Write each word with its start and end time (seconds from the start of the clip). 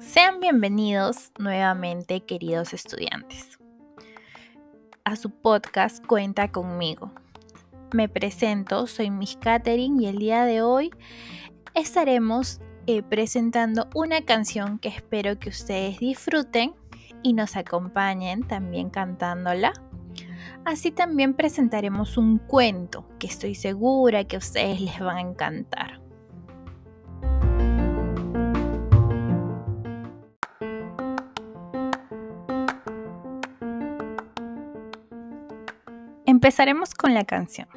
Sean 0.00 0.40
bienvenidos 0.40 1.30
nuevamente, 1.38 2.22
queridos 2.22 2.74
estudiantes, 2.74 3.60
a 5.04 5.14
su 5.14 5.30
podcast 5.30 6.04
Cuenta 6.04 6.50
conmigo. 6.50 7.12
Me 7.92 8.08
presento, 8.08 8.88
soy 8.88 9.10
Miss 9.10 9.38
Catherine 9.40 10.02
y 10.02 10.08
el 10.08 10.18
día 10.18 10.44
de 10.44 10.62
hoy 10.62 10.90
estaremos 11.74 12.60
eh, 12.88 13.04
presentando 13.04 13.88
una 13.94 14.22
canción 14.22 14.80
que 14.80 14.88
espero 14.88 15.38
que 15.38 15.50
ustedes 15.50 16.00
disfruten 16.00 16.74
y 17.22 17.32
nos 17.32 17.54
acompañen 17.54 18.42
también 18.42 18.90
cantándola. 18.90 19.72
Así 20.64 20.90
también 20.90 21.34
presentaremos 21.34 22.18
un 22.18 22.38
cuento 22.38 23.06
que 23.18 23.26
estoy 23.26 23.54
segura 23.54 24.24
que 24.24 24.36
a 24.36 24.38
ustedes 24.38 24.80
les 24.80 24.98
van 25.00 25.16
a 25.16 25.20
encantar. 25.20 26.00
Empezaremos 36.26 36.94
con 36.94 37.14
la 37.14 37.24
canción. 37.24 37.68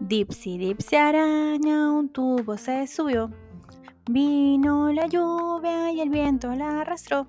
Dipsy, 0.00 0.58
dipsy 0.58 0.96
araña, 0.96 1.92
un 1.92 2.08
tubo 2.08 2.56
se 2.56 2.86
subió. 2.86 3.30
Vino 4.10 4.92
la 4.92 5.06
lluvia 5.06 5.92
y 5.92 6.00
el 6.00 6.10
viento 6.10 6.54
la 6.54 6.80
arrastró. 6.80 7.28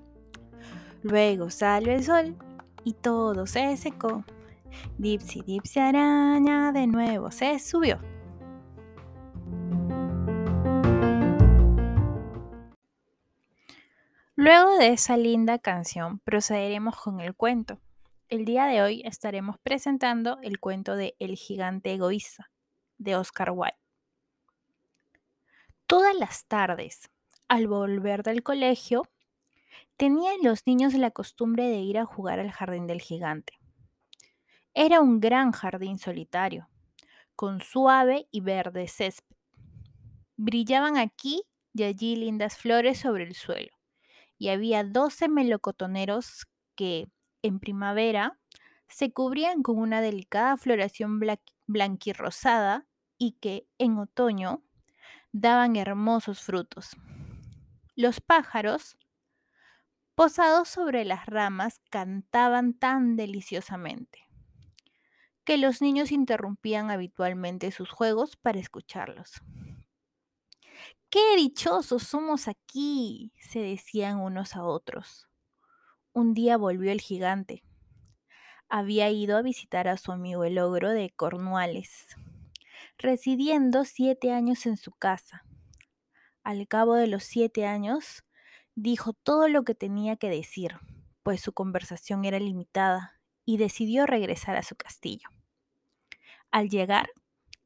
Luego 1.04 1.50
salió 1.50 1.94
el 1.94 2.04
sol 2.04 2.36
y 2.84 2.94
todo 2.94 3.46
se 3.46 3.78
secó. 3.78 4.24
Dipsy, 4.98 5.42
dipsy 5.42 5.80
araña 5.80 6.72
de 6.72 6.88
nuevo 6.88 7.32
se 7.32 7.58
subió. 7.60 8.00
Luego 14.36 14.78
de 14.78 14.94
esa 14.94 15.18
linda 15.18 15.60
canción 15.60 16.20
procederemos 16.20 16.96
con 16.96 17.20
el 17.20 17.36
cuento. 17.36 17.80
El 18.30 18.46
día 18.46 18.68
de 18.68 18.82
hoy 18.82 19.02
estaremos 19.06 19.58
presentando 19.60 20.38
el 20.42 20.60
cuento 20.60 20.96
de 20.96 21.16
El 21.20 21.36
gigante 21.36 21.94
egoísta 21.94 22.50
de 22.98 23.16
Oscar 23.16 23.52
Wilde. 23.52 23.76
Todas 25.88 26.16
las 26.16 26.46
tardes, 26.46 27.10
al 27.48 27.68
volver 27.68 28.24
del 28.24 28.44
colegio, 28.44 29.04
tenían 29.98 30.38
los 30.44 30.66
niños 30.66 30.94
la 30.94 31.12
costumbre 31.12 31.68
de 31.68 31.80
ir 31.80 31.98
a 31.98 32.06
jugar 32.06 32.40
al 32.40 32.52
jardín 32.52 32.88
del 32.88 33.02
gigante. 33.02 33.60
Era 34.74 35.02
un 35.02 35.20
gran 35.20 35.52
jardín 35.52 35.98
solitario, 35.98 36.70
con 37.36 37.62
suave 37.62 38.28
y 38.32 38.42
verde 38.42 38.88
césped. 38.88 39.36
Brillaban 40.38 40.98
aquí 40.98 41.44
y 41.74 41.84
allí 41.84 42.16
lindas 42.16 42.58
flores 42.58 43.00
sobre 43.00 43.24
el 43.24 43.36
suelo, 43.36 43.72
y 44.38 44.50
había 44.50 44.84
doce 44.84 45.28
melocotoneros 45.28 46.48
que, 46.76 47.10
en 47.42 47.60
primavera, 47.60 48.40
se 48.88 49.12
cubrían 49.12 49.64
con 49.64 49.78
una 49.78 50.02
delicada 50.02 50.58
floración 50.58 51.20
blanquirrosada 51.68 52.88
y 53.18 53.34
que 53.34 53.68
en 53.78 53.98
otoño 53.98 54.64
daban 55.32 55.76
hermosos 55.76 56.42
frutos. 56.42 56.96
Los 57.96 58.22
pájaros, 58.22 58.98
posados 60.20 60.68
sobre 60.68 61.06
las 61.06 61.28
ramas, 61.28 61.80
cantaban 61.90 62.74
tan 62.74 63.16
deliciosamente 63.16 64.28
que 65.46 65.58
los 65.58 65.82
niños 65.82 66.12
interrumpían 66.12 66.92
habitualmente 66.92 67.72
sus 67.72 67.90
juegos 67.90 68.36
para 68.36 68.60
escucharlos. 68.60 69.42
¡Qué 71.10 71.38
dichosos 71.38 72.04
somos 72.04 72.50
aquí! 72.50 73.32
se 73.40 73.60
decían 73.60 74.20
unos 74.20 74.58
a 74.58 74.64
otros. 74.64 75.30
Un 76.12 76.34
día 76.34 76.58
volvió 76.58 76.92
el 76.92 77.00
gigante. 77.00 77.64
Había 78.68 79.10
ido 79.12 79.38
a 79.38 79.42
visitar 79.42 79.88
a 79.88 79.96
su 79.96 80.12
amigo 80.12 80.44
el 80.44 80.60
ogro 80.60 80.90
de 80.90 81.12
Cornuales 81.12 82.08
residiendo 82.98 83.86
siete 83.86 84.34
años 84.34 84.66
en 84.66 84.76
su 84.76 84.92
casa. 84.92 85.46
Al 86.44 86.68
cabo 86.68 86.96
de 86.96 87.08
los 87.08 87.24
siete 87.24 87.66
años, 87.66 88.26
dijo 88.82 89.14
todo 89.14 89.48
lo 89.48 89.64
que 89.64 89.76
tenía 89.76 90.16
que 90.16 90.30
decir, 90.30 90.78
pues 91.24 91.42
su 91.42 91.54
conversación 91.54 92.26
era 92.26 92.40
limitada, 92.40 93.20
y 93.46 93.58
decidió 93.58 94.06
regresar 94.06 94.56
a 94.58 94.64
su 94.64 94.76
castillo. 94.76 95.28
Al 96.52 96.70
llegar, 96.70 97.10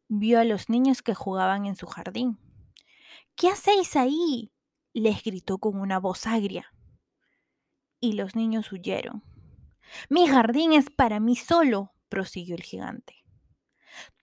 vio 0.07 0.39
a 0.39 0.45
los 0.45 0.69
niños 0.69 1.01
que 1.01 1.13
jugaban 1.13 1.65
en 1.65 1.75
su 1.75 1.87
jardín. 1.87 2.39
¿Qué 3.35 3.49
hacéis 3.49 3.97
ahí? 3.97 4.53
les 4.93 5.23
gritó 5.23 5.57
con 5.57 5.79
una 5.81 5.99
voz 5.99 6.25
agria. 6.25 6.73
Y 7.99 8.13
los 8.13 8.35
niños 8.35 8.71
huyeron. 8.71 9.23
Mi 10.09 10.25
jardín 10.27 10.71
es 10.71 10.89
para 10.89 11.19
mí 11.19 11.35
solo, 11.35 11.91
prosiguió 12.07 12.55
el 12.55 12.63
gigante. 12.63 13.25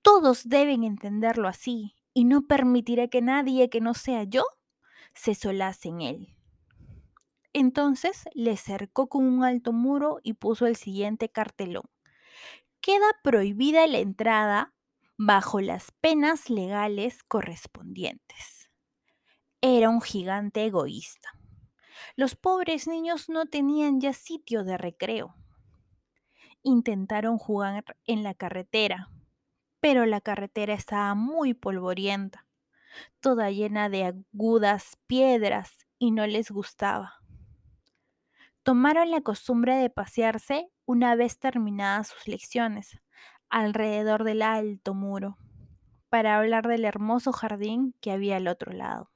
Todos 0.00 0.48
deben 0.48 0.82
entenderlo 0.82 1.46
así 1.46 1.94
y 2.14 2.24
no 2.24 2.46
permitiré 2.46 3.10
que 3.10 3.20
nadie 3.20 3.68
que 3.68 3.82
no 3.82 3.92
sea 3.92 4.24
yo 4.24 4.44
se 5.12 5.34
solace 5.34 5.88
en 5.88 6.00
él. 6.00 6.39
Entonces 7.52 8.24
le 8.34 8.56
cercó 8.56 9.08
con 9.08 9.24
un 9.24 9.44
alto 9.44 9.72
muro 9.72 10.18
y 10.22 10.34
puso 10.34 10.66
el 10.66 10.76
siguiente 10.76 11.30
cartelón. 11.30 11.84
Queda 12.80 13.06
prohibida 13.22 13.86
la 13.86 13.98
entrada 13.98 14.74
bajo 15.18 15.60
las 15.60 15.90
penas 16.00 16.48
legales 16.48 17.22
correspondientes. 17.24 18.70
Era 19.60 19.90
un 19.90 20.00
gigante 20.00 20.64
egoísta. 20.64 21.30
Los 22.16 22.36
pobres 22.36 22.88
niños 22.88 23.28
no 23.28 23.46
tenían 23.46 24.00
ya 24.00 24.12
sitio 24.12 24.64
de 24.64 24.78
recreo. 24.78 25.34
Intentaron 26.62 27.38
jugar 27.38 27.84
en 28.06 28.22
la 28.22 28.34
carretera, 28.34 29.10
pero 29.80 30.06
la 30.06 30.20
carretera 30.20 30.74
estaba 30.74 31.14
muy 31.14 31.54
polvorienta, 31.54 32.46
toda 33.20 33.50
llena 33.50 33.88
de 33.88 34.04
agudas 34.04 34.98
piedras 35.06 35.86
y 35.98 36.12
no 36.12 36.26
les 36.26 36.50
gustaba. 36.50 37.19
Tomaron 38.70 39.10
la 39.10 39.20
costumbre 39.20 39.74
de 39.74 39.90
pasearse 39.90 40.70
una 40.86 41.16
vez 41.16 41.40
terminadas 41.40 42.06
sus 42.06 42.28
lecciones 42.28 43.00
alrededor 43.48 44.22
del 44.22 44.42
alto 44.42 44.94
muro 44.94 45.38
para 46.08 46.38
hablar 46.38 46.68
del 46.68 46.84
hermoso 46.84 47.32
jardín 47.32 47.96
que 48.00 48.12
había 48.12 48.36
al 48.36 48.46
otro 48.46 48.72
lado. 48.72 49.10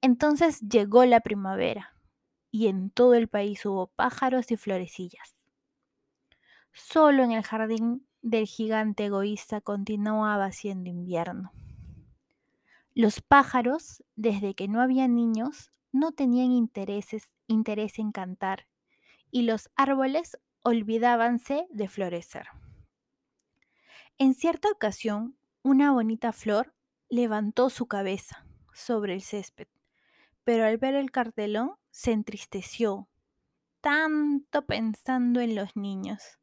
Entonces 0.00 0.60
llegó 0.60 1.04
la 1.04 1.20
primavera 1.20 1.98
y 2.50 2.68
en 2.68 2.88
todo 2.88 3.12
el 3.12 3.28
país 3.28 3.66
hubo 3.66 3.88
pájaros 3.88 4.50
y 4.52 4.56
florecillas. 4.56 5.36
Solo 6.72 7.24
en 7.24 7.32
el 7.32 7.42
jardín 7.42 8.06
del 8.22 8.46
gigante 8.46 9.04
egoísta 9.04 9.60
continuaba 9.60 10.50
siendo 10.52 10.88
invierno. 10.88 11.52
Los 12.94 13.20
pájaros, 13.20 14.02
desde 14.16 14.54
que 14.54 14.66
no 14.66 14.80
había 14.80 15.08
niños, 15.08 15.72
no 15.92 16.12
tenían 16.12 16.52
intereses, 16.52 17.34
interés 17.48 17.98
en 17.98 18.12
cantar, 18.12 18.68
y 19.30 19.42
los 19.42 19.70
árboles 19.74 20.38
olvidábanse 20.62 21.66
de 21.70 21.88
florecer. 21.88 22.46
En 24.18 24.34
cierta 24.34 24.70
ocasión, 24.70 25.36
una 25.62 25.92
bonita 25.92 26.32
flor 26.32 26.74
levantó 27.08 27.70
su 27.70 27.86
cabeza 27.86 28.44
sobre 28.72 29.14
el 29.14 29.22
césped, 29.22 29.68
pero 30.44 30.64
al 30.64 30.78
ver 30.78 30.94
el 30.94 31.10
cartelón 31.10 31.74
se 31.90 32.12
entristeció, 32.12 33.08
tanto 33.80 34.66
pensando 34.66 35.40
en 35.40 35.54
los 35.54 35.76
niños 35.76 36.38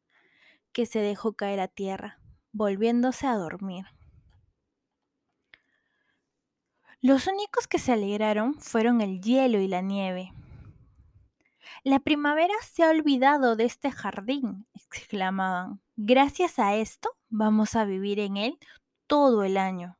que 0.71 0.85
se 0.85 0.99
dejó 0.99 1.33
caer 1.33 1.59
a 1.59 1.67
tierra, 1.67 2.19
volviéndose 2.51 3.27
a 3.27 3.35
dormir. 3.35 3.85
Los 7.01 7.27
únicos 7.27 7.67
que 7.67 7.77
se 7.77 7.93
alegraron 7.93 8.55
fueron 8.55 8.99
el 9.01 9.21
hielo 9.21 9.59
y 9.59 9.67
la 9.67 9.81
nieve. 9.81 10.33
La 11.83 11.99
primavera 11.99 12.53
se 12.63 12.83
ha 12.83 12.89
olvidado 12.89 13.55
de 13.55 13.65
este 13.65 13.91
jardín, 13.91 14.67
exclamaban. 14.73 15.81
Gracias 15.95 16.59
a 16.59 16.75
esto 16.75 17.09
vamos 17.29 17.75
a 17.75 17.85
vivir 17.85 18.19
en 18.19 18.37
él 18.37 18.57
todo 19.07 19.43
el 19.43 19.57
año. 19.57 19.97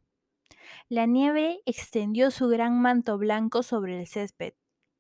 La 0.90 1.06
nieve 1.06 1.62
extendió 1.66 2.32
su 2.32 2.48
gran 2.48 2.82
manto 2.82 3.18
blanco 3.18 3.64
sobre 3.64 4.00
el 4.00 4.08
césped 4.08 4.54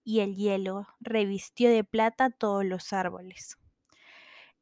y 0.03 0.19
el 0.19 0.35
hielo 0.35 0.87
revistió 0.99 1.69
de 1.69 1.83
plata 1.83 2.29
todos 2.29 2.63
los 2.63 2.93
árboles. 2.93 3.57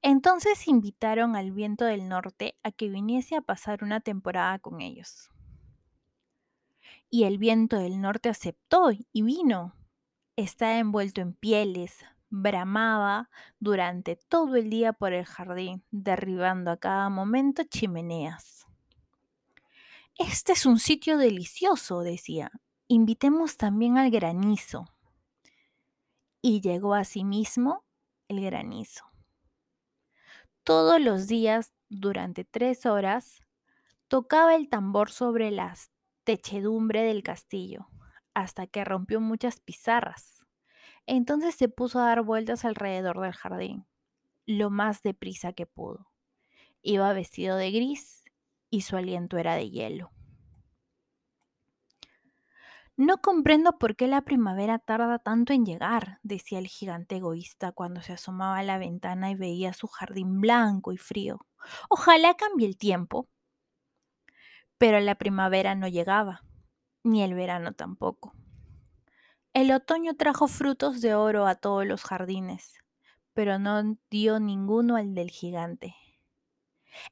Entonces 0.01 0.67
invitaron 0.67 1.35
al 1.35 1.51
viento 1.51 1.85
del 1.85 2.09
norte 2.09 2.57
a 2.63 2.71
que 2.71 2.89
viniese 2.89 3.35
a 3.35 3.41
pasar 3.41 3.83
una 3.83 4.01
temporada 4.01 4.59
con 4.59 4.81
ellos. 4.81 5.29
Y 7.09 7.23
el 7.23 7.37
viento 7.37 7.77
del 7.77 8.01
norte 8.01 8.29
aceptó 8.29 8.89
y 8.91 9.21
vino. 9.21 9.75
Estaba 10.35 10.79
envuelto 10.79 11.21
en 11.21 11.33
pieles, 11.33 12.03
bramaba 12.29 13.29
durante 13.59 14.15
todo 14.15 14.55
el 14.55 14.71
día 14.71 14.91
por 14.91 15.13
el 15.13 15.25
jardín, 15.25 15.83
derribando 15.91 16.71
a 16.71 16.77
cada 16.77 17.09
momento 17.09 17.63
chimeneas. 17.63 18.65
Este 20.17 20.53
es 20.53 20.65
un 20.65 20.79
sitio 20.79 21.17
delicioso, 21.17 22.01
decía. 22.01 22.51
Invitemos 22.87 23.57
también 23.57 23.99
al 23.99 24.09
granizo. 24.09 24.85
Y 26.41 26.61
llegó 26.61 26.95
a 26.95 27.03
sí 27.03 27.23
mismo 27.23 27.85
el 28.27 28.41
granizo. 28.41 29.05
Todos 30.63 30.99
los 30.99 31.27
días, 31.27 31.73
durante 31.89 32.43
tres 32.43 32.87
horas, 32.87 33.39
tocaba 34.07 34.55
el 34.55 34.67
tambor 34.67 35.11
sobre 35.11 35.51
la 35.51 35.75
techedumbre 36.23 37.03
del 37.03 37.21
castillo, 37.21 37.87
hasta 38.33 38.67
que 38.67 38.83
rompió 38.83 39.19
muchas 39.19 39.59
pizarras. 39.59 40.45
Entonces 41.05 41.55
se 41.55 41.69
puso 41.69 41.99
a 41.99 42.07
dar 42.07 42.21
vueltas 42.21 42.65
alrededor 42.65 43.19
del 43.19 43.33
jardín, 43.33 43.85
lo 44.45 44.69
más 44.69 45.03
deprisa 45.03 45.53
que 45.53 45.65
pudo. 45.65 46.11
Iba 46.81 47.13
vestido 47.13 47.57
de 47.57 47.71
gris 47.71 48.23
y 48.69 48.81
su 48.81 48.95
aliento 48.97 49.37
era 49.37 49.55
de 49.55 49.69
hielo. 49.69 50.11
No 52.95 53.21
comprendo 53.21 53.79
por 53.79 53.95
qué 53.95 54.07
la 54.07 54.21
primavera 54.21 54.77
tarda 54.77 55.17
tanto 55.17 55.51
en 55.51 55.65
llegar, 55.65 56.19
decía 56.21 56.59
el 56.59 56.67
gigante 56.67 57.15
egoísta 57.15 57.71
cuando 57.71 58.03
se 58.03 58.13
asomaba 58.13 58.59
a 58.59 58.63
la 58.63 58.77
ventana 58.77 59.31
y 59.31 59.35
veía 59.35 59.73
su 59.73 59.87
jardín 59.87 60.39
blanco 60.41 60.91
y 60.91 60.97
frío. 60.97 61.39
Ojalá 61.89 62.35
cambie 62.35 62.67
el 62.67 62.77
tiempo. 62.77 63.27
Pero 64.77 64.99
la 64.99 65.15
primavera 65.15 65.73
no 65.73 65.87
llegaba, 65.87 66.43
ni 67.03 67.23
el 67.23 67.33
verano 67.33 67.73
tampoco. 67.73 68.33
El 69.53 69.71
otoño 69.71 70.15
trajo 70.15 70.47
frutos 70.47 71.01
de 71.01 71.13
oro 71.13 71.45
a 71.45 71.55
todos 71.55 71.85
los 71.85 72.03
jardines, 72.03 72.79
pero 73.33 73.59
no 73.59 73.97
dio 74.09 74.39
ninguno 74.39 74.95
al 74.95 75.13
del 75.13 75.29
gigante. 75.29 75.95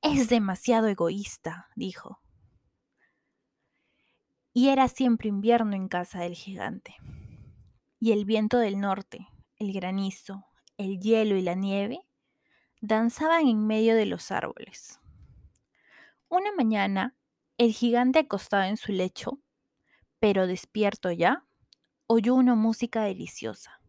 Es 0.01 0.29
demasiado 0.29 0.87
egoísta, 0.87 1.69
dijo 1.75 2.21
y 4.53 4.69
era 4.69 4.87
siempre 4.87 5.29
invierno 5.29 5.75
en 5.75 5.87
casa 5.87 6.19
del 6.19 6.35
gigante. 6.35 6.95
Y 7.99 8.11
el 8.11 8.25
viento 8.25 8.57
del 8.57 8.79
norte, 8.79 9.27
el 9.57 9.73
granizo, 9.73 10.45
el 10.77 10.99
hielo 10.99 11.35
y 11.35 11.41
la 11.41 11.55
nieve 11.55 11.99
danzaban 12.81 13.47
en 13.47 13.65
medio 13.67 13.95
de 13.95 14.05
los 14.05 14.31
árboles. 14.31 14.99
Una 16.27 16.51
mañana, 16.53 17.15
el 17.57 17.73
gigante 17.73 18.19
acostado 18.19 18.63
en 18.63 18.77
su 18.77 18.91
lecho, 18.91 19.39
pero 20.21 20.45
despierto 20.45 21.11
ya, 21.11 21.47
oyó 22.05 22.35
una 22.35 22.53
música 22.53 23.01
deliciosa. 23.01 23.81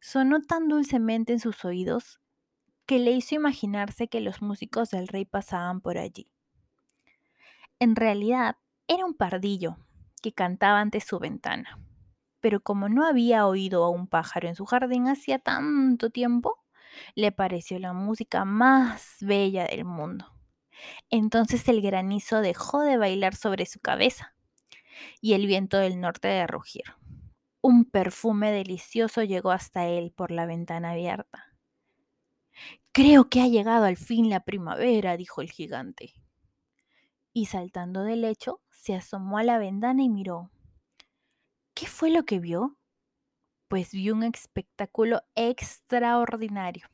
Sonó 0.00 0.42
tan 0.42 0.68
dulcemente 0.68 1.32
en 1.32 1.40
sus 1.40 1.64
oídos 1.64 2.20
que 2.84 2.98
le 2.98 3.12
hizo 3.12 3.34
imaginarse 3.34 4.06
que 4.08 4.20
los 4.20 4.42
músicos 4.42 4.90
del 4.90 5.08
rey 5.08 5.24
pasaban 5.24 5.80
por 5.80 5.96
allí. 5.96 6.30
En 7.78 7.96
realidad, 7.96 8.58
era 8.86 9.06
un 9.06 9.14
pardillo 9.14 9.78
que 10.22 10.34
cantaba 10.34 10.78
ante 10.78 11.00
su 11.00 11.18
ventana. 11.18 11.80
Pero 12.40 12.60
como 12.60 12.90
no 12.90 13.06
había 13.06 13.46
oído 13.46 13.82
a 13.82 13.88
un 13.88 14.08
pájaro 14.08 14.48
en 14.48 14.56
su 14.56 14.66
jardín 14.66 15.08
hacía 15.08 15.38
tanto 15.38 16.10
tiempo, 16.10 16.62
le 17.14 17.32
pareció 17.32 17.78
la 17.78 17.94
música 17.94 18.44
más 18.44 19.16
bella 19.20 19.64
del 19.64 19.86
mundo. 19.86 20.30
Entonces 21.08 21.66
el 21.70 21.80
granizo 21.80 22.42
dejó 22.42 22.82
de 22.82 22.98
bailar 22.98 23.34
sobre 23.34 23.64
su 23.64 23.80
cabeza 23.80 24.35
y 25.20 25.34
el 25.34 25.46
viento 25.46 25.78
del 25.78 26.00
norte 26.00 26.28
de 26.28 26.46
rugir. 26.46 26.84
Un 27.60 27.84
perfume 27.84 28.52
delicioso 28.52 29.22
llegó 29.22 29.50
hasta 29.50 29.86
él 29.86 30.12
por 30.12 30.30
la 30.30 30.46
ventana 30.46 30.92
abierta. 30.92 31.44
Creo 32.92 33.28
que 33.28 33.40
ha 33.40 33.48
llegado 33.48 33.84
al 33.84 33.96
fin 33.96 34.30
la 34.30 34.40
primavera, 34.40 35.16
dijo 35.16 35.42
el 35.42 35.50
gigante 35.50 36.14
y 37.36 37.44
saltando 37.44 38.02
del 38.02 38.22
lecho, 38.22 38.62
se 38.70 38.94
asomó 38.94 39.36
a 39.36 39.44
la 39.44 39.58
ventana 39.58 40.02
y 40.02 40.08
miró. 40.08 40.50
¿Qué 41.74 41.86
fue 41.86 42.08
lo 42.08 42.24
que 42.24 42.38
vio? 42.38 42.78
Pues 43.68 43.90
vio 43.90 44.14
un 44.14 44.22
espectáculo 44.22 45.20
extraordinario. 45.34 46.88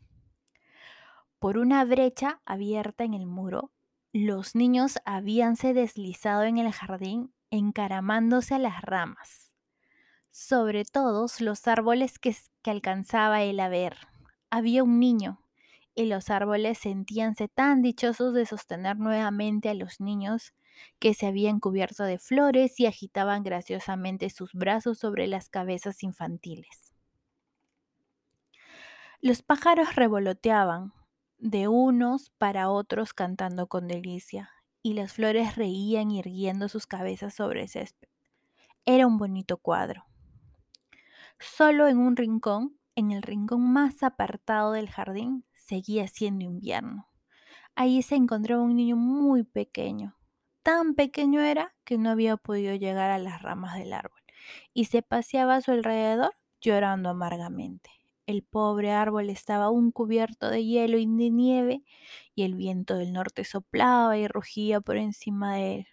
Por 1.39 1.59
una 1.59 1.85
brecha 1.85 2.43
abierta 2.45 3.05
en 3.05 3.15
el 3.15 3.25
muro, 3.25 3.71
los 4.13 4.57
niños 4.57 4.99
habíanse 5.05 5.75
deslizado 5.75 6.43
en 6.43 6.59
el 6.59 6.73
jardín 6.73 7.33
encaramándose 7.53 8.55
a 8.55 8.59
las 8.59 8.81
ramas, 8.81 9.53
sobre 10.31 10.85
todos 10.85 11.41
los 11.43 11.69
árboles 11.69 12.19
que, 12.19 12.35
que 12.63 12.71
alcanzaba 12.71 13.43
él 13.43 13.61
a 13.61 13.69
ver. 13.69 13.99
Había 14.51 14.83
un 14.83 14.99
niño, 14.99 15.45
y 15.95 16.07
los 16.07 16.31
árboles 16.31 16.79
sentíanse 16.79 17.49
tan 17.49 17.83
dichosos 17.83 18.33
de 18.33 18.47
sostener 18.47 18.97
nuevamente 18.97 19.69
a 19.69 19.75
los 19.75 20.01
niños 20.01 20.55
que 20.99 21.13
se 21.13 21.27
habían 21.27 21.61
cubierto 21.61 22.05
de 22.05 22.19
flores 22.19 22.81
y 22.81 22.87
agitaban 22.87 23.43
graciosamente 23.43 24.31
sus 24.31 24.55
brazos 24.55 24.99
sobre 24.99 25.27
las 25.27 25.51
cabezas 25.51 26.03
infantiles. 26.03 26.95
Los 29.21 29.43
pájaros 29.43 29.95
revoloteaban 29.95 30.95
de 31.37 31.69
unos 31.69 32.31
para 32.39 32.71
otros 32.71 33.13
cantando 33.13 33.67
con 33.67 33.89
delicia, 33.89 34.51
y 34.83 34.95
las 34.95 35.13
flores 35.13 35.57
reían 35.57 36.11
irguiendo 36.11 36.69
sus 36.69 36.87
cabezas 36.87 37.35
sobre 37.35 37.63
el 37.63 37.69
césped. 37.69 38.09
Era 38.85 39.07
un 39.07 39.17
bonito 39.17 39.59
cuadro. 39.59 40.05
Solo 41.39 41.89
en 41.89 41.99
un 41.99 42.17
rincón, 42.17 42.79
en 42.95 43.11
el 43.11 43.23
rincón 43.23 43.63
más 43.73 44.03
apartado 44.03 44.73
del 44.73 44.91
jardín, 44.91 45.45
seguía 45.55 46.09
siendo 46.09 46.45
invierno. 46.45 47.09
Allí 47.75 48.03
se 48.03 48.17
encontraba 48.17 48.63
un 48.63 48.77
niño 48.77 48.97
muy 48.97 49.45
pequeño. 49.45 50.17
Tan 50.63 50.95
pequeño 50.95 51.41
era 51.41 51.75
que 51.85 51.99
no 51.99 52.11
había 52.11 52.37
podido 52.37 52.75
llegar 52.75 53.11
a 53.11 53.19
las 53.19 53.43
ramas 53.43 53.77
del 53.77 53.93
árbol 53.93 54.21
y 54.75 54.85
se 54.87 55.03
paseaba 55.03 55.57
a 55.57 55.61
su 55.61 55.73
alrededor 55.73 56.37
llorando 56.61 57.09
amargamente. 57.09 57.91
El 58.27 58.43
pobre 58.43 58.93
árbol 58.93 59.31
estaba 59.31 59.67
aún 59.67 59.91
cubierto 59.93 60.49
de 60.51 60.65
hielo 60.65 60.99
y 60.99 61.07
de 61.07 61.31
nieve 61.31 61.83
y 62.35 62.45
el 62.45 62.55
viento 62.55 62.97
del 62.97 63.13
norte 63.13 63.45
soplaba 63.45 64.17
y 64.19 64.29
rugía 64.29 64.81
por 64.81 64.97
encima 64.97 65.57
de 65.57 65.75
él. 65.77 65.87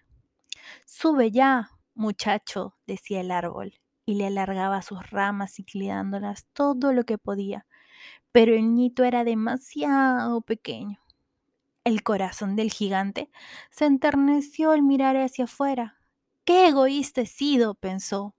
Sube 0.85 1.31
ya, 1.31 1.71
muchacho, 1.95 2.75
decía 2.87 3.21
el 3.21 3.31
árbol, 3.31 3.73
y 4.05 4.15
le 4.15 4.27
alargaba 4.27 4.81
sus 4.81 5.09
ramas 5.11 5.59
inclinándolas 5.59 6.47
todo 6.53 6.93
lo 6.93 7.05
que 7.05 7.17
podía 7.17 7.65
pero 8.31 8.53
el 8.53 8.61
niñito 8.65 9.03
era 9.03 9.23
demasiado 9.23 10.41
pequeño. 10.41 10.99
El 11.83 12.03
corazón 12.03 12.55
del 12.55 12.71
gigante 12.71 13.31
se 13.71 13.85
enterneció 13.85 14.71
al 14.71 14.83
mirar 14.83 15.17
hacia 15.17 15.45
afuera. 15.45 15.99
¡Qué 16.45 16.67
egoísta 16.69 17.21
he 17.21 17.25
sido! 17.25 17.75
pensó. 17.75 18.35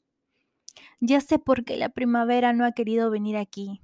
Ya 1.01 1.23
sé 1.23 1.39
por 1.39 1.65
qué 1.65 1.79
la 1.79 1.89
primavera 1.89 2.53
no 2.53 2.67
ha 2.67 2.73
querido 2.73 3.11
venir 3.11 3.39
aquí. 3.39 3.81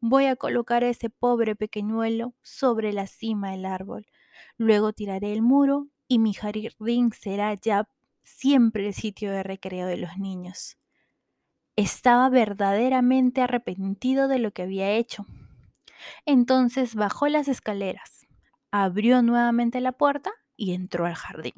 Voy 0.00 0.26
a 0.26 0.36
colocar 0.36 0.84
a 0.84 0.88
ese 0.88 1.10
pobre 1.10 1.56
pequeñuelo 1.56 2.34
sobre 2.42 2.92
la 2.92 3.08
cima 3.08 3.50
del 3.50 3.66
árbol. 3.66 4.06
Luego 4.56 4.92
tiraré 4.92 5.32
el 5.32 5.42
muro 5.42 5.88
y 6.06 6.20
mi 6.20 6.32
jardín 6.32 7.10
será 7.12 7.54
ya 7.54 7.88
siempre 8.22 8.86
el 8.86 8.94
sitio 8.94 9.32
de 9.32 9.42
recreo 9.42 9.88
de 9.88 9.96
los 9.96 10.16
niños. 10.16 10.78
Estaba 11.74 12.28
verdaderamente 12.28 13.42
arrepentido 13.42 14.28
de 14.28 14.38
lo 14.38 14.52
que 14.52 14.62
había 14.62 14.92
hecho. 14.92 15.26
Entonces 16.24 16.94
bajó 16.94 17.26
las 17.26 17.48
escaleras, 17.48 18.26
abrió 18.70 19.22
nuevamente 19.22 19.80
la 19.80 19.92
puerta 19.92 20.30
y 20.56 20.72
entró 20.72 21.04
al 21.04 21.14
jardín. 21.14 21.54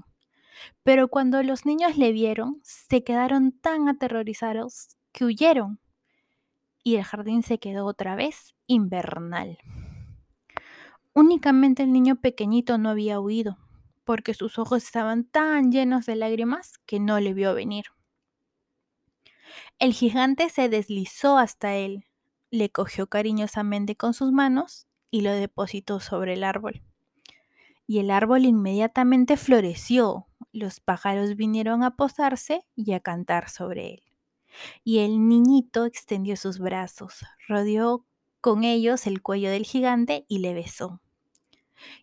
Pero 0.82 1.08
cuando 1.08 1.42
los 1.42 1.66
niños 1.66 1.98
le 1.98 2.12
vieron, 2.12 2.60
se 2.62 3.04
quedaron 3.04 3.52
tan 3.52 3.88
aterrorizados 3.88 4.96
que 5.12 5.24
huyeron 5.24 5.78
y 6.82 6.96
el 6.96 7.04
jardín 7.04 7.42
se 7.42 7.58
quedó 7.58 7.86
otra 7.86 8.16
vez 8.16 8.54
invernal. 8.66 9.58
Únicamente 11.14 11.82
el 11.82 11.92
niño 11.92 12.16
pequeñito 12.16 12.78
no 12.78 12.88
había 12.88 13.20
huido, 13.20 13.58
porque 14.04 14.34
sus 14.34 14.58
ojos 14.58 14.82
estaban 14.82 15.24
tan 15.24 15.70
llenos 15.70 16.06
de 16.06 16.16
lágrimas 16.16 16.78
que 16.86 16.98
no 17.00 17.20
le 17.20 17.34
vio 17.34 17.54
venir. 17.54 17.84
El 19.78 19.92
gigante 19.92 20.48
se 20.48 20.68
deslizó 20.68 21.38
hasta 21.38 21.74
él, 21.74 22.06
le 22.50 22.70
cogió 22.70 23.08
cariñosamente 23.08 23.96
con 23.96 24.14
sus 24.14 24.32
manos 24.32 24.86
y 25.10 25.20
lo 25.20 25.32
depositó 25.32 26.00
sobre 26.00 26.34
el 26.34 26.44
árbol. 26.44 26.82
Y 27.86 27.98
el 27.98 28.10
árbol 28.10 28.44
inmediatamente 28.44 29.36
floreció. 29.36 30.26
Los 30.52 30.80
pájaros 30.80 31.36
vinieron 31.36 31.82
a 31.82 31.96
posarse 31.96 32.64
y 32.74 32.92
a 32.92 33.00
cantar 33.00 33.50
sobre 33.50 33.94
él. 33.94 34.11
Y 34.84 34.98
el 34.98 35.28
niñito 35.28 35.84
extendió 35.84 36.36
sus 36.36 36.58
brazos, 36.58 37.24
rodeó 37.48 38.04
con 38.40 38.64
ellos 38.64 39.06
el 39.06 39.22
cuello 39.22 39.50
del 39.50 39.64
gigante 39.64 40.24
y 40.28 40.38
le 40.38 40.54
besó. 40.54 41.00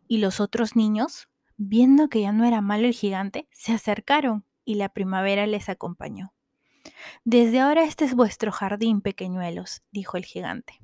Y 0.07 0.17
los 0.17 0.39
otros 0.39 0.75
niños, 0.75 1.29
viendo 1.57 2.09
que 2.09 2.21
ya 2.21 2.31
no 2.31 2.45
era 2.45 2.61
malo 2.61 2.87
el 2.87 2.93
gigante, 2.93 3.47
se 3.51 3.73
acercaron 3.73 4.45
y 4.65 4.75
la 4.75 4.89
primavera 4.89 5.47
les 5.47 5.69
acompañó. 5.69 6.33
Desde 7.23 7.59
ahora 7.59 7.83
este 7.83 8.05
es 8.05 8.15
vuestro 8.15 8.51
jardín, 8.51 9.01
pequeñuelos, 9.01 9.83
dijo 9.91 10.17
el 10.17 10.25
gigante. 10.25 10.79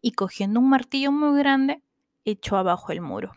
Y 0.00 0.12
cogiendo 0.12 0.60
un 0.60 0.68
martillo 0.68 1.12
muy 1.12 1.38
grande, 1.38 1.82
echó 2.24 2.56
abajo 2.56 2.92
el 2.92 3.00
muro. 3.00 3.32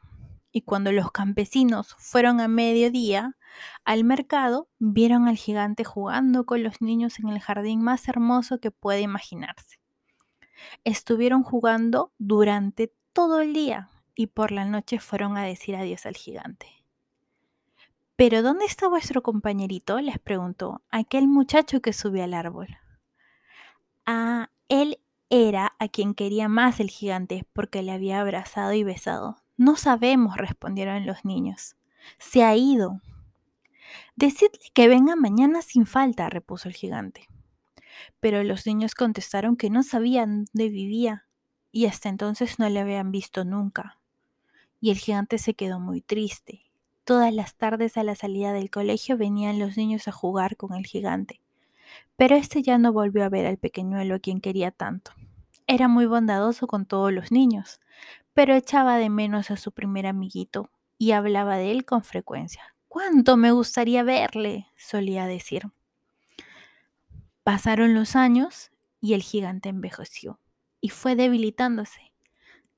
Y 0.53 0.61
cuando 0.61 0.91
los 0.91 1.11
campesinos 1.11 1.95
fueron 1.97 2.39
a 2.39 2.47
mediodía 2.47 3.35
al 3.83 4.03
mercado, 4.03 4.69
vieron 4.77 5.27
al 5.27 5.35
gigante 5.35 5.83
jugando 5.83 6.45
con 6.45 6.63
los 6.63 6.79
niños 6.79 7.19
en 7.19 7.29
el 7.29 7.41
jardín 7.41 7.81
más 7.81 8.07
hermoso 8.07 8.59
que 8.59 8.71
puede 8.71 9.01
imaginarse. 9.01 9.79
Estuvieron 10.83 11.43
jugando 11.43 12.13
durante 12.19 12.93
todo 13.13 13.41
el 13.41 13.53
día 13.53 13.89
y 14.15 14.27
por 14.27 14.51
la 14.51 14.63
noche 14.65 14.99
fueron 14.99 15.37
a 15.37 15.43
decir 15.43 15.75
adiós 15.75 16.05
al 16.05 16.15
gigante. 16.15 16.67
¿Pero 18.15 18.43
dónde 18.43 18.65
está 18.65 18.87
vuestro 18.87 19.23
compañerito? 19.23 19.99
les 19.99 20.19
preguntó 20.19 20.83
aquel 20.91 21.27
muchacho 21.27 21.81
que 21.81 21.93
subió 21.93 22.23
al 22.23 22.35
árbol. 22.35 22.77
Ah, 24.05 24.51
él 24.69 24.99
era 25.31 25.75
a 25.79 25.87
quien 25.87 26.13
quería 26.13 26.47
más 26.47 26.79
el 26.79 26.91
gigante 26.91 27.43
porque 27.53 27.81
le 27.81 27.91
había 27.91 28.21
abrazado 28.21 28.73
y 28.73 28.83
besado. 28.83 29.42
No 29.57 29.75
sabemos, 29.75 30.37
respondieron 30.37 31.05
los 31.05 31.25
niños. 31.25 31.75
Se 32.19 32.43
ha 32.43 32.55
ido. 32.55 33.01
Decidle 34.15 34.59
que 34.73 34.87
venga 34.87 35.15
mañana 35.15 35.61
sin 35.61 35.85
falta, 35.85 36.29
repuso 36.29 36.67
el 36.67 36.75
gigante. 36.75 37.27
Pero 38.19 38.43
los 38.43 38.65
niños 38.65 38.95
contestaron 38.95 39.55
que 39.55 39.69
no 39.69 39.83
sabían 39.83 40.45
dónde 40.45 40.69
vivía 40.69 41.27
y 41.71 41.85
hasta 41.85 42.09
entonces 42.09 42.59
no 42.59 42.69
le 42.69 42.79
habían 42.79 43.11
visto 43.11 43.45
nunca. 43.45 43.99
Y 44.79 44.91
el 44.91 44.97
gigante 44.97 45.37
se 45.37 45.53
quedó 45.53 45.79
muy 45.79 46.01
triste. 46.01 46.61
Todas 47.03 47.33
las 47.33 47.55
tardes 47.55 47.97
a 47.97 48.03
la 48.03 48.15
salida 48.15 48.53
del 48.53 48.69
colegio 48.69 49.17
venían 49.17 49.59
los 49.59 49.75
niños 49.75 50.07
a 50.07 50.11
jugar 50.11 50.55
con 50.55 50.73
el 50.73 50.85
gigante. 50.85 51.41
Pero 52.15 52.35
este 52.35 52.61
ya 52.61 52.77
no 52.77 52.93
volvió 52.93 53.23
a 53.23 53.29
ver 53.29 53.45
al 53.45 53.57
pequeñuelo 53.57 54.15
a 54.15 54.19
quien 54.19 54.39
quería 54.39 54.71
tanto. 54.71 55.11
Era 55.67 55.87
muy 55.87 56.05
bondadoso 56.05 56.67
con 56.67 56.85
todos 56.85 57.11
los 57.11 57.31
niños, 57.31 57.79
pero 58.33 58.55
echaba 58.55 58.97
de 58.97 59.09
menos 59.09 59.51
a 59.51 59.57
su 59.57 59.71
primer 59.71 60.07
amiguito 60.07 60.69
y 60.97 61.11
hablaba 61.11 61.57
de 61.57 61.71
él 61.71 61.85
con 61.85 62.03
frecuencia. 62.03 62.75
¿Cuánto 62.87 63.37
me 63.37 63.51
gustaría 63.51 64.03
verle? 64.03 64.67
solía 64.77 65.25
decir. 65.25 65.71
Pasaron 67.43 67.93
los 67.93 68.15
años 68.15 68.71
y 69.01 69.13
el 69.13 69.21
gigante 69.21 69.69
envejeció 69.69 70.39
y 70.79 70.89
fue 70.89 71.15
debilitándose. 71.15 72.13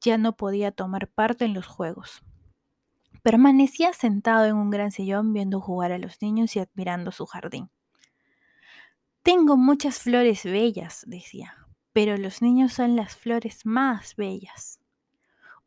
Ya 0.02 0.18
no 0.18 0.38
podía 0.38 0.72
tomar 0.72 1.08
parte 1.08 1.46
en 1.46 1.54
los 1.54 1.68
juegos. 1.68 2.24
Permanecía 3.24 3.92
sentado 3.94 4.46
en 4.46 4.56
un 4.56 4.70
gran 4.70 4.92
sillón 4.92 5.34
viendo 5.34 5.60
jugar 5.60 5.92
a 5.92 5.98
los 5.98 6.22
niños 6.22 6.56
y 6.56 6.60
admirando 6.60 7.12
su 7.12 7.26
jardín. 7.26 7.70
Tengo 9.24 9.58
muchas 9.58 10.00
flores 10.00 10.44
bellas, 10.44 11.04
decía, 11.08 11.56
pero 11.94 12.18
los 12.18 12.44
niños 12.44 12.74
son 12.74 12.96
las 12.96 13.16
flores 13.16 13.66
más 13.66 14.16
bellas. 14.16 14.80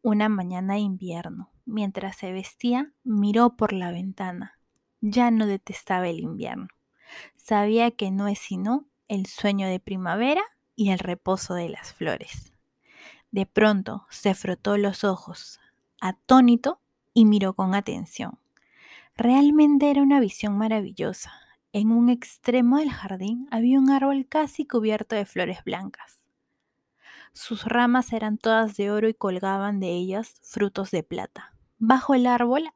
Una 0.08 0.30
mañana 0.30 0.72
de 0.72 0.80
invierno, 0.80 1.50
mientras 1.66 2.16
se 2.16 2.32
vestía, 2.32 2.94
miró 3.04 3.58
por 3.58 3.74
la 3.74 3.92
ventana. 3.92 4.58
Ya 5.02 5.30
no 5.30 5.44
detestaba 5.44 6.08
el 6.08 6.20
invierno. 6.20 6.68
Sabía 7.36 7.90
que 7.90 8.10
no 8.10 8.26
es 8.26 8.38
sino 8.38 8.86
el 9.08 9.26
sueño 9.26 9.68
de 9.68 9.80
primavera 9.80 10.40
y 10.74 10.92
el 10.92 10.98
reposo 10.98 11.52
de 11.52 11.68
las 11.68 11.92
flores. 11.92 12.54
De 13.32 13.44
pronto 13.44 14.06
se 14.08 14.32
frotó 14.32 14.78
los 14.78 15.04
ojos, 15.04 15.60
atónito, 16.00 16.80
y 17.12 17.26
miró 17.26 17.52
con 17.52 17.74
atención. 17.74 18.38
Realmente 19.14 19.90
era 19.90 20.00
una 20.00 20.20
visión 20.20 20.56
maravillosa. 20.56 21.34
En 21.74 21.90
un 21.92 22.08
extremo 22.08 22.78
del 22.78 22.90
jardín 22.90 23.46
había 23.50 23.78
un 23.78 23.90
árbol 23.90 24.26
casi 24.26 24.66
cubierto 24.66 25.16
de 25.16 25.26
flores 25.26 25.62
blancas. 25.64 26.22
Sus 27.32 27.64
ramas 27.64 28.12
eran 28.12 28.38
todas 28.38 28.76
de 28.76 28.90
oro 28.90 29.08
y 29.08 29.14
colgaban 29.14 29.80
de 29.80 29.90
ellas 29.90 30.34
frutos 30.42 30.90
de 30.90 31.02
plata. 31.02 31.54
Bajo 31.78 32.14
el 32.14 32.26
árbol, 32.26 32.68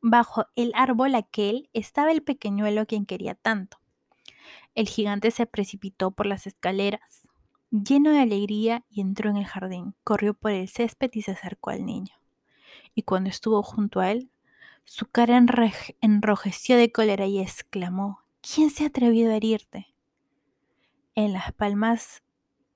bajo 0.00 0.46
el 0.56 0.72
árbol 0.74 1.14
aquel 1.14 1.70
estaba 1.72 2.12
el 2.12 2.22
pequeñuelo 2.22 2.86
quien 2.86 3.06
quería 3.06 3.34
tanto. 3.34 3.78
El 4.74 4.88
gigante 4.88 5.30
se 5.30 5.46
precipitó 5.46 6.10
por 6.10 6.26
las 6.26 6.46
escaleras, 6.46 7.28
lleno 7.70 8.10
de 8.10 8.20
alegría, 8.20 8.84
y 8.88 9.00
entró 9.00 9.30
en 9.30 9.36
el 9.36 9.46
jardín. 9.46 9.94
Corrió 10.04 10.34
por 10.34 10.52
el 10.52 10.68
césped 10.68 11.10
y 11.12 11.22
se 11.22 11.32
acercó 11.32 11.70
al 11.70 11.84
niño. 11.84 12.14
Y 12.94 13.02
cuando 13.02 13.30
estuvo 13.30 13.62
junto 13.62 14.00
a 14.00 14.10
él, 14.10 14.30
su 14.84 15.06
cara 15.06 15.40
enrojeció 16.00 16.76
de 16.76 16.90
cólera 16.90 17.26
y 17.26 17.40
exclamó, 17.40 18.20
¿Quién 18.40 18.70
se 18.70 18.84
ha 18.84 18.86
atrevido 18.88 19.30
a 19.32 19.36
herirte? 19.36 19.94
En 21.14 21.32
las 21.32 21.52
palmas 21.52 22.22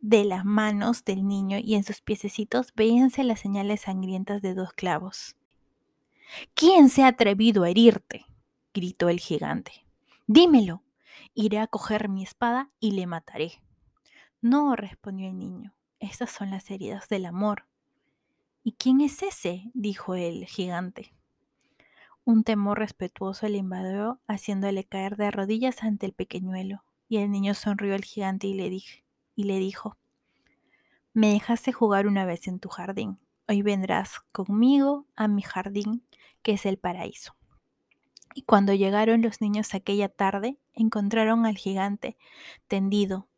de 0.04 0.22
las 0.26 0.44
manos 0.44 1.02
del 1.06 1.26
niño 1.26 1.56
y 1.58 1.76
en 1.76 1.82
sus 1.82 2.02
piececitos 2.02 2.74
veíanse 2.74 3.24
las 3.24 3.40
señales 3.40 3.80
sangrientas 3.80 4.42
de 4.42 4.52
dos 4.52 4.74
clavos. 4.74 5.34
¿Quién 6.52 6.90
se 6.90 7.04
ha 7.04 7.08
atrevido 7.08 7.64
a 7.64 7.70
herirte? 7.70 8.26
gritó 8.74 9.08
el 9.08 9.18
gigante. 9.18 9.86
Dímelo. 10.26 10.82
Iré 11.32 11.58
a 11.58 11.68
coger 11.68 12.10
mi 12.10 12.22
espada 12.22 12.70
y 12.80 12.90
le 12.90 13.06
mataré. 13.06 13.62
No, 14.42 14.76
respondió 14.76 15.28
el 15.28 15.38
niño. 15.38 15.74
Estas 16.00 16.30
son 16.30 16.50
las 16.50 16.70
heridas 16.70 17.08
del 17.08 17.24
amor. 17.24 17.64
¿Y 18.62 18.72
quién 18.72 19.00
es 19.00 19.22
ese? 19.22 19.70
dijo 19.72 20.16
el 20.16 20.44
gigante. 20.44 21.14
Un 22.24 22.44
temor 22.44 22.78
respetuoso 22.78 23.48
le 23.48 23.56
invadió, 23.56 24.20
haciéndole 24.26 24.84
caer 24.84 25.16
de 25.16 25.30
rodillas 25.30 25.82
ante 25.82 26.04
el 26.04 26.12
pequeñuelo, 26.12 26.84
y 27.08 27.18
el 27.18 27.30
niño 27.30 27.54
sonrió 27.54 27.94
al 27.94 28.04
gigante 28.04 28.46
y 28.46 28.54
le 28.54 28.68
dije, 28.68 29.03
y 29.34 29.44
le 29.44 29.58
dijo, 29.58 29.96
Me 31.12 31.32
dejaste 31.32 31.72
jugar 31.72 32.06
una 32.06 32.24
vez 32.24 32.48
en 32.48 32.60
tu 32.60 32.68
jardín, 32.68 33.18
hoy 33.48 33.62
vendrás 33.62 34.20
conmigo 34.32 35.06
a 35.16 35.28
mi 35.28 35.42
jardín, 35.42 36.04
que 36.42 36.52
es 36.52 36.66
el 36.66 36.78
paraíso. 36.78 37.36
Y 38.34 38.42
cuando 38.42 38.74
llegaron 38.74 39.22
los 39.22 39.40
niños 39.40 39.74
aquella 39.74 40.08
tarde, 40.08 40.58
encontraron 40.72 41.46
al 41.46 41.56
gigante 41.56 42.16
tendido, 42.66 43.28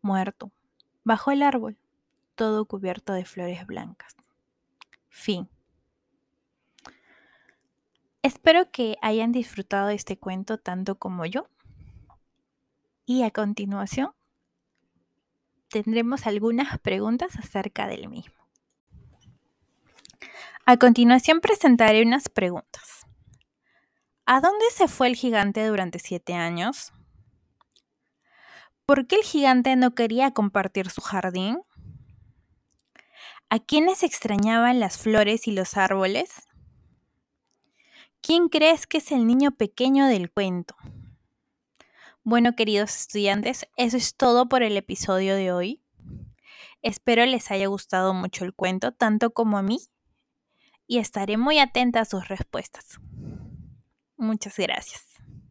muerto, 0.00 0.50
bajo 1.04 1.30
el 1.30 1.42
árbol, 1.42 1.76
todo 2.34 2.64
cubierto 2.64 3.12
de 3.12 3.26
flores 3.26 3.66
blancas. 3.66 4.16
Fin. 5.10 5.48
Espero 8.22 8.70
que 8.70 8.96
hayan 9.02 9.32
disfrutado 9.32 9.90
este 9.90 10.18
cuento 10.18 10.58
tanto 10.58 10.98
como 10.98 11.26
yo. 11.26 11.48
Y 13.04 13.24
a 13.24 13.30
continuación 13.30 14.12
tendremos 15.70 16.26
algunas 16.26 16.78
preguntas 16.80 17.36
acerca 17.36 17.86
del 17.86 18.08
mismo. 18.08 18.34
A 20.66 20.76
continuación 20.76 21.40
presentaré 21.40 22.02
unas 22.02 22.28
preguntas. 22.28 23.06
¿A 24.26 24.40
dónde 24.40 24.64
se 24.72 24.86
fue 24.88 25.08
el 25.08 25.16
gigante 25.16 25.66
durante 25.66 25.98
siete 25.98 26.34
años? 26.34 26.92
¿Por 28.84 29.06
qué 29.06 29.16
el 29.16 29.22
gigante 29.22 29.74
no 29.76 29.94
quería 29.94 30.32
compartir 30.32 30.90
su 30.90 31.00
jardín? 31.00 31.62
¿A 33.48 33.58
quiénes 33.58 34.02
extrañaban 34.02 34.78
las 34.78 34.98
flores 34.98 35.48
y 35.48 35.52
los 35.52 35.76
árboles? 35.76 36.30
¿Quién 38.20 38.48
crees 38.48 38.86
que 38.86 38.98
es 38.98 39.12
el 39.12 39.26
niño 39.26 39.52
pequeño 39.52 40.06
del 40.06 40.30
cuento? 40.30 40.76
Bueno, 42.22 42.54
queridos 42.54 42.94
estudiantes, 42.96 43.66
eso 43.76 43.96
es 43.96 44.14
todo 44.14 44.48
por 44.48 44.62
el 44.62 44.76
episodio 44.76 45.34
de 45.34 45.52
hoy. 45.52 45.82
Espero 46.82 47.24
les 47.24 47.50
haya 47.50 47.66
gustado 47.66 48.12
mucho 48.12 48.44
el 48.44 48.54
cuento, 48.54 48.92
tanto 48.92 49.32
como 49.32 49.56
a 49.56 49.62
mí, 49.62 49.78
y 50.86 50.98
estaré 50.98 51.38
muy 51.38 51.58
atenta 51.58 52.00
a 52.00 52.04
sus 52.04 52.28
respuestas. 52.28 53.00
Muchas 54.18 54.58
gracias. 54.58 55.09